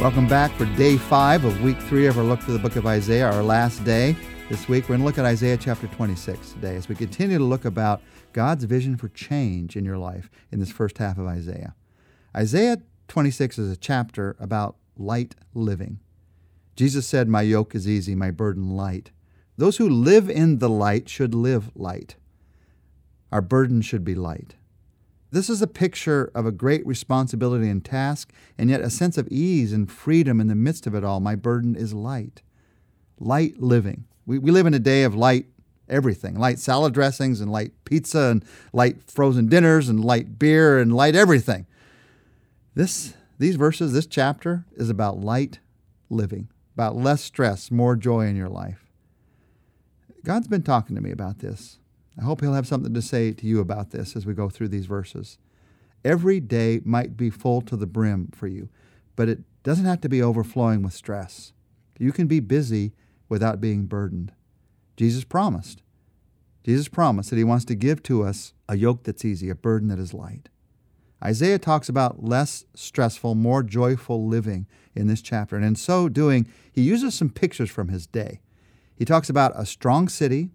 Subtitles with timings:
[0.00, 2.86] Welcome back for day five of week three of our look through the book of
[2.86, 4.16] Isaiah, our last day.
[4.48, 7.44] This week, we're going to look at Isaiah chapter 26 today as we continue to
[7.44, 8.00] look about
[8.32, 11.74] God's vision for change in your life in this first half of Isaiah.
[12.34, 12.78] Isaiah
[13.08, 16.00] 26 is a chapter about light living.
[16.76, 19.10] Jesus said, My yoke is easy, my burden light.
[19.58, 22.16] Those who live in the light should live light.
[23.30, 24.56] Our burden should be light.
[25.32, 29.28] This is a picture of a great responsibility and task, and yet a sense of
[29.28, 31.20] ease and freedom in the midst of it all.
[31.20, 32.42] My burden is light.
[33.18, 34.04] Light living.
[34.26, 35.46] We, we live in a day of light
[35.90, 40.94] everything light salad dressings, and light pizza, and light frozen dinners, and light beer, and
[40.94, 41.66] light everything.
[42.74, 45.58] This, these verses, this chapter, is about light
[46.08, 48.86] living, about less stress, more joy in your life.
[50.24, 51.78] God's been talking to me about this.
[52.18, 54.68] I hope He'll have something to say to you about this as we go through
[54.68, 55.38] these verses.
[56.04, 58.68] Every day might be full to the brim for you,
[59.16, 61.52] but it doesn't have to be overflowing with stress.
[61.98, 62.92] You can be busy
[63.28, 64.32] without being burdened.
[64.96, 65.82] Jesus promised.
[66.64, 69.88] Jesus promised that He wants to give to us a yoke that's easy, a burden
[69.88, 70.48] that is light.
[71.22, 75.56] Isaiah talks about less stressful, more joyful living in this chapter.
[75.56, 78.40] And in so doing, he uses some pictures from his day.
[78.96, 80.50] He talks about a strong city,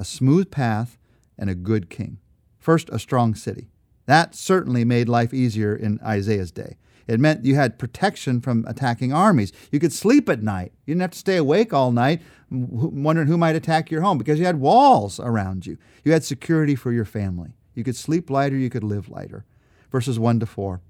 [0.00, 0.96] a smooth path,
[1.38, 2.18] and a good king.
[2.58, 3.68] First, a strong city.
[4.06, 6.78] That certainly made life easier in Isaiah's day.
[7.06, 9.52] It meant you had protection from attacking armies.
[9.70, 10.72] You could sleep at night.
[10.86, 14.38] You didn't have to stay awake all night wondering who might attack your home because
[14.38, 15.76] you had walls around you.
[16.02, 17.50] You had security for your family.
[17.74, 19.44] You could sleep lighter, you could live lighter.
[19.92, 20.80] Verses 1 to 4.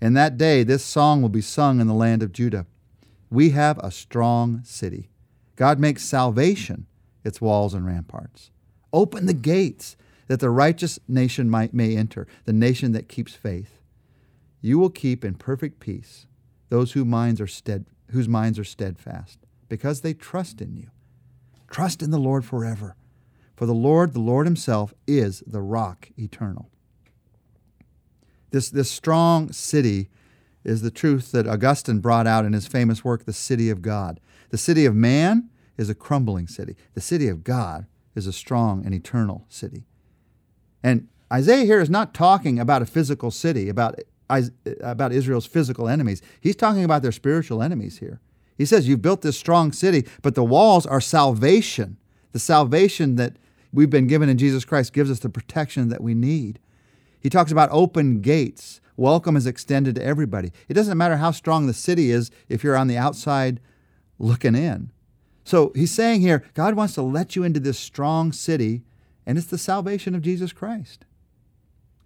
[0.00, 2.66] In that day, this song will be sung in the land of Judah.
[3.30, 5.10] We have a strong city.
[5.56, 6.86] God makes salvation
[7.26, 8.50] its walls and ramparts.
[8.92, 9.96] Open the gates
[10.28, 13.80] that the righteous nation might, may enter, the nation that keeps faith.
[14.60, 16.26] You will keep in perfect peace
[16.68, 19.38] those whose minds are, stead, whose minds are steadfast,
[19.68, 20.90] because they trust in you.
[21.70, 22.96] Trust in the Lord forever,
[23.54, 26.70] for the Lord, the Lord Himself, is the rock eternal.
[28.50, 30.08] This, this strong city
[30.64, 34.18] is the truth that Augustine brought out in his famous work, The City of God.
[34.50, 36.76] The city of man is a crumbling city.
[36.94, 39.84] The city of God is a strong and eternal city.
[40.82, 43.98] And Isaiah here is not talking about a physical city, about,
[44.80, 46.22] about Israel's physical enemies.
[46.40, 48.20] He's talking about their spiritual enemies here.
[48.56, 51.98] He says, You've built this strong city, but the walls are salvation.
[52.32, 53.36] The salvation that
[53.72, 56.58] we've been given in Jesus Christ gives us the protection that we need.
[57.20, 58.80] He talks about open gates.
[58.96, 60.52] Welcome is extended to everybody.
[60.68, 63.60] It doesn't matter how strong the city is if you're on the outside
[64.18, 64.90] looking in.
[65.46, 68.82] So he's saying here, God wants to let you into this strong city,
[69.24, 71.04] and it's the salvation of Jesus Christ.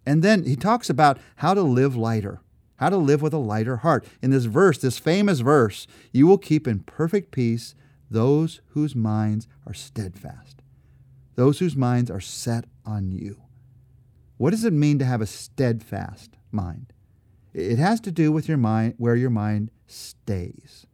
[0.04, 2.42] And then he talks about how to live lighter,
[2.76, 4.04] how to live with a lighter heart.
[4.20, 7.74] In this verse, this famous verse, you will keep in perfect peace
[8.10, 10.60] those whose minds are steadfast,
[11.36, 13.40] those whose minds are set on you.
[14.36, 16.92] What does it mean to have a steadfast mind?
[17.54, 20.86] It has to do with your mind, where your mind stays.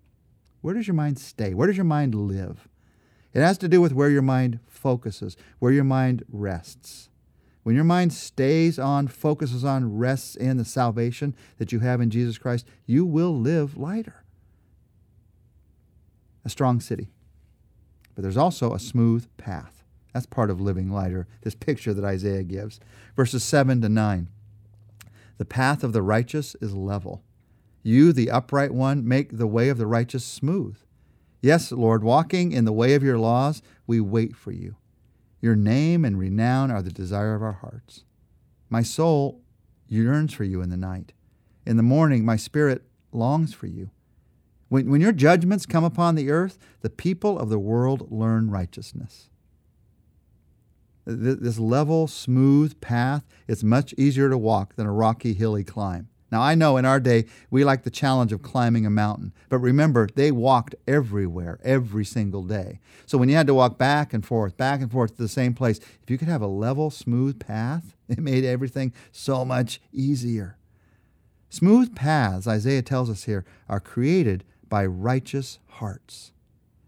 [0.67, 1.55] Where does your mind stay?
[1.55, 2.67] Where does your mind live?
[3.33, 7.09] It has to do with where your mind focuses, where your mind rests.
[7.63, 12.11] When your mind stays on, focuses on, rests in the salvation that you have in
[12.11, 14.25] Jesus Christ, you will live lighter.
[16.45, 17.11] A strong city.
[18.17, 19.85] But there's also a smooth path.
[20.13, 22.81] That's part of living lighter, this picture that Isaiah gives.
[23.15, 24.29] Verses 7 to 9.
[25.39, 27.23] The path of the righteous is level,
[27.87, 30.77] you, the upright one, make the way of the righteous smooth.
[31.41, 34.77] Yes, Lord, walking in the way of your laws, we wait for you.
[35.41, 38.05] Your name and renown are the desire of our hearts.
[38.69, 39.41] My soul
[39.87, 41.13] yearns for you in the night.
[41.65, 42.83] In the morning, my spirit
[43.13, 43.91] longs for you.
[44.69, 49.31] When, when your judgments come upon the earth, the people of the world learn righteousness.
[51.05, 56.09] This level, smooth path, is much easier to walk than a rocky, hilly climb.
[56.37, 59.57] Now, I know in our day we like the challenge of climbing a mountain, but
[59.57, 62.79] remember, they walked everywhere, every single day.
[63.07, 65.55] So when you had to walk back and forth, back and forth to the same
[65.55, 70.59] place, if you could have a level, smooth path, it made everything so much easier.
[71.49, 76.33] Smooth paths, Isaiah tells us here, are created by righteous hearts.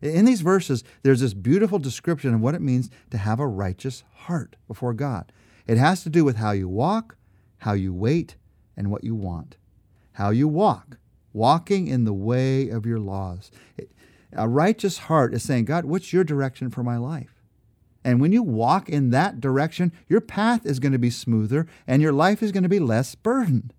[0.03, 4.05] In these verses, there's this beautiful description of what it means to have a righteous
[4.13, 5.33] heart before God.
[5.67, 7.17] It has to do with how you walk,
[7.61, 8.37] how you wait,
[8.79, 9.57] and what you want.
[10.13, 10.99] How you walk,
[11.33, 13.51] walking in the way of your laws.
[14.33, 17.43] A righteous heart is saying, God, what's your direction for my life?
[18.05, 22.01] And when you walk in that direction, your path is going to be smoother and
[22.01, 23.75] your life is going to be less burdened.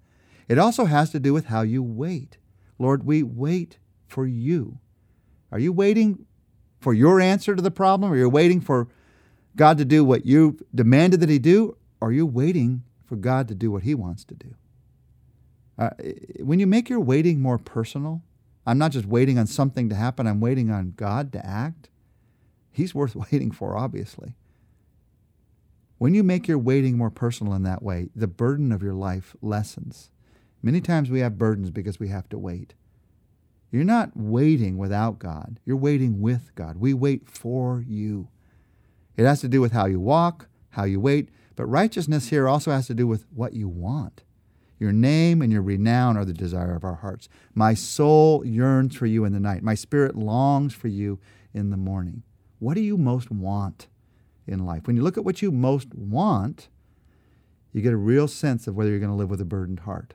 [0.50, 2.38] It also has to do with how you wait.
[2.78, 4.80] Lord, we wait for you.
[5.52, 6.26] Are you waiting
[6.80, 8.12] for your answer to the problem?
[8.12, 8.90] Or you're waiting for
[9.56, 11.78] God to do what you demanded that He do?
[12.02, 14.56] Or are you waiting for God to do what He wants to do?
[15.80, 15.92] Uh,
[16.42, 18.22] when you make your waiting more personal,
[18.68, 21.88] I'm not just waiting on something to happen, I'm waiting on God to act.
[22.70, 24.36] He's worth waiting for, obviously.
[25.98, 29.38] When you make your waiting more personal in that way, the burden of your life
[29.42, 30.12] lessens.
[30.62, 32.74] Many times we have burdens because we have to wait.
[33.72, 36.78] You're not waiting without God, you're waiting with God.
[36.78, 38.28] We wait for you.
[39.16, 42.72] It has to do with how you walk, how you wait, but righteousness here also
[42.72, 44.24] has to do with what you want.
[44.80, 47.28] Your name and your renown are the desire of our hearts.
[47.54, 49.62] My soul yearns for you in the night.
[49.62, 51.20] My spirit longs for you
[51.54, 52.24] in the morning.
[52.60, 53.88] What do you most want
[54.48, 54.88] in life?
[54.88, 56.70] When you look at what you most want,
[57.74, 60.14] you get a real sense of whether you're going to live with a burdened heart.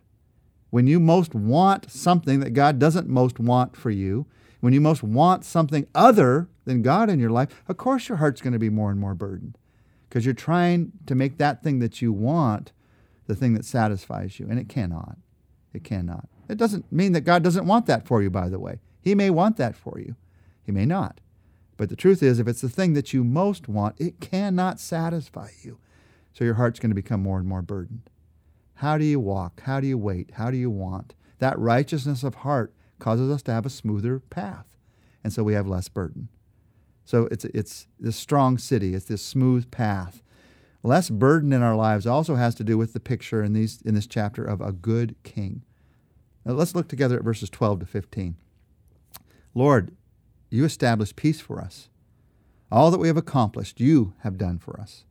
[0.70, 4.26] When you most want something that God doesn't most want for you,
[4.60, 8.40] when you most want something other than God in your life, of course your heart's
[8.40, 9.58] going to be more and more burdened
[10.08, 12.72] because you're trying to make that thing that you want
[13.26, 15.18] the thing that satisfies you, and it cannot.
[15.72, 16.28] It cannot.
[16.48, 18.80] It doesn't mean that God doesn't want that for you, by the way.
[19.00, 20.16] He may want that for you,
[20.62, 21.20] He may not.
[21.76, 25.50] But the truth is, if it's the thing that you most want, it cannot satisfy
[25.62, 25.78] you.
[26.32, 28.10] So your heart's going to become more and more burdened.
[28.74, 29.62] How do you walk?
[29.62, 30.32] How do you wait?
[30.34, 31.14] How do you want?
[31.38, 34.66] That righteousness of heart causes us to have a smoother path.
[35.22, 36.28] And so we have less burden.
[37.04, 40.22] So it's, it's this strong city, it's this smooth path.
[40.84, 43.94] Less burden in our lives also has to do with the picture in, these, in
[43.94, 45.62] this chapter of a good king.
[46.44, 48.36] Now let's look together at verses 12 to 15.
[49.54, 49.96] Lord,
[50.50, 51.88] you established peace for us.
[52.70, 55.06] All that we have accomplished, you have done for us.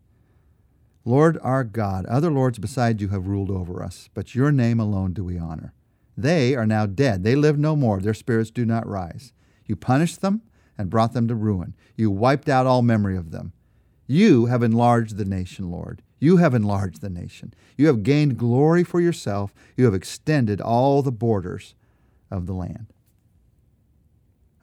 [1.05, 5.11] Lord our God, other lords beside you have ruled over us, but your name alone
[5.11, 5.73] do we honor.
[6.15, 7.23] They are now dead.
[7.23, 7.99] They live no more.
[7.99, 9.33] Their spirits do not rise.
[9.65, 10.43] You punished them
[10.77, 11.73] and brought them to ruin.
[11.95, 13.53] You wiped out all memory of them.
[14.07, 16.01] You have enlarged the nation, Lord.
[16.19, 17.53] You have enlarged the nation.
[17.77, 19.53] You have gained glory for yourself.
[19.75, 21.75] You have extended all the borders
[22.31, 22.87] of the land.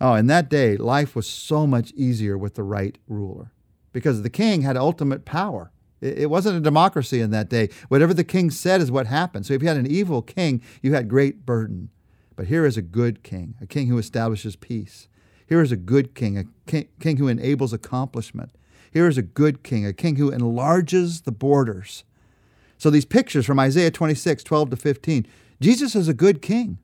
[0.01, 3.53] Oh, in that day, life was so much easier with the right ruler
[3.93, 5.71] because the king had ultimate power.
[6.01, 7.69] It wasn't a democracy in that day.
[7.89, 9.45] Whatever the king said is what happened.
[9.45, 11.91] So if you had an evil king, you had great burden.
[12.37, 15.09] But here is a good king, a king who establishes peace.
[15.47, 18.53] Here is a good king, a king, who enables accomplishment.
[18.91, 22.05] Here is a good king, a king who enlarges the borders.
[22.77, 25.27] So these pictures from Isaiah 26, 12 to 15,
[25.61, 26.79] Jesus is a good king.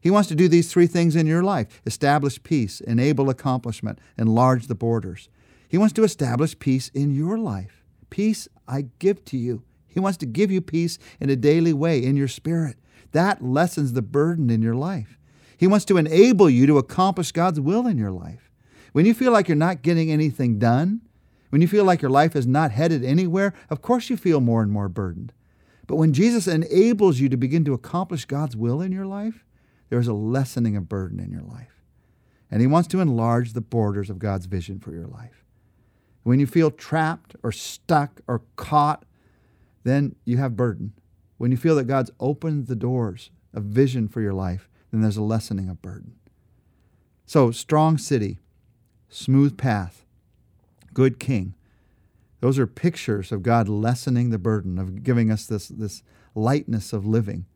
[0.00, 4.66] He wants to do these three things in your life establish peace, enable accomplishment, enlarge
[4.66, 5.28] the borders.
[5.68, 7.84] He wants to establish peace in your life.
[8.10, 9.62] Peace I give to you.
[9.86, 12.76] He wants to give you peace in a daily way in your spirit.
[13.12, 15.18] That lessens the burden in your life.
[15.56, 18.50] He wants to enable you to accomplish God's will in your life.
[18.92, 21.00] When you feel like you're not getting anything done,
[21.50, 24.62] when you feel like your life is not headed anywhere, of course you feel more
[24.62, 25.32] and more burdened.
[25.86, 29.44] But when Jesus enables you to begin to accomplish God's will in your life,
[29.88, 31.82] there's a lessening of burden in your life.
[32.50, 35.44] And He wants to enlarge the borders of God's vision for your life.
[36.22, 39.04] When you feel trapped or stuck or caught,
[39.84, 40.92] then you have burden.
[41.38, 45.16] When you feel that God's opened the doors of vision for your life, then there's
[45.16, 46.16] a lessening of burden.
[47.24, 48.40] So, strong city,
[49.08, 50.04] smooth path,
[50.98, 51.54] good king.
[52.40, 56.02] Those are pictures of God lessening the burden, of giving us this, this
[56.34, 57.46] lightness of living.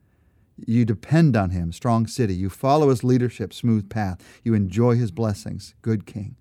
[0.65, 2.37] You depend on Him, strong city.
[2.37, 4.21] You follow His leadership, smooth path.
[4.45, 6.37] You enjoy His blessings, good king.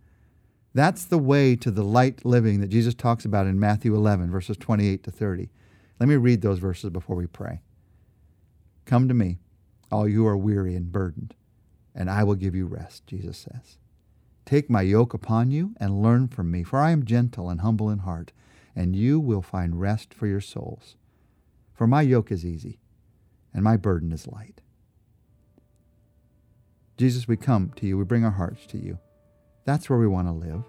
[0.76, 4.58] That's the way to the light living that Jesus talks about in Matthew 11, verses
[4.58, 5.50] 28 to 30.
[6.00, 7.64] Let me read those verses before we pray.
[8.86, 9.40] Come to me,
[9.92, 11.34] all you are weary and burdened,
[11.96, 13.80] and I will give you rest, Jesus says.
[14.46, 17.90] Take my yoke upon you and learn from me, for I am gentle and humble
[17.90, 18.32] in heart,
[18.76, 20.96] and you will find rest for your souls.
[21.74, 22.80] For my yoke is easy,
[23.54, 24.62] and my burden is light.
[26.98, 29.00] Jesus, we come to you, we bring our hearts to you.
[29.66, 30.64] That's where we want to live.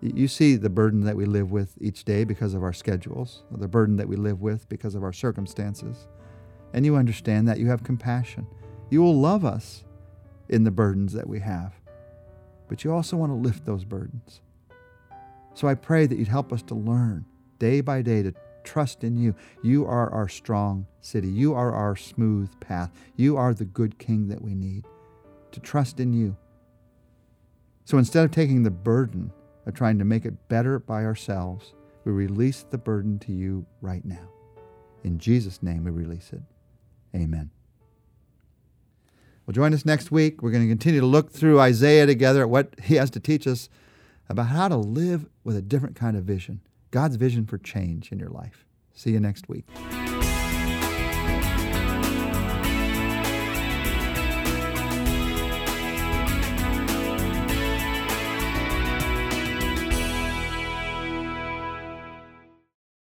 [0.00, 3.66] You see the burden that we live with each day because of our schedules, the
[3.66, 6.06] burden that we live with because of our circumstances.
[6.72, 7.58] And you understand that.
[7.58, 8.46] You have compassion.
[8.90, 9.84] You will love us
[10.48, 11.74] in the burdens that we have.
[12.68, 14.40] But you also want to lift those burdens.
[15.54, 17.24] So I pray that you'd help us to learn
[17.58, 19.34] day by day to trust in you.
[19.62, 21.28] You are our strong city.
[21.28, 22.90] You are our smooth path.
[23.16, 24.84] You are the good king that we need.
[25.52, 26.36] To trust in you
[27.88, 29.32] so instead of taking the burden
[29.64, 31.72] of trying to make it better by ourselves,
[32.04, 34.28] we release the burden to you right now.
[35.04, 36.42] In Jesus' name we release it.
[37.16, 37.48] Amen.
[39.48, 40.42] Well, join us next week.
[40.42, 43.46] We're going to continue to look through Isaiah together at what he has to teach
[43.46, 43.70] us
[44.28, 48.18] about how to live with a different kind of vision God's vision for change in
[48.18, 48.66] your life.
[48.92, 49.64] See you next week.